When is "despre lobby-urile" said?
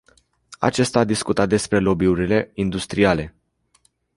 1.49-2.51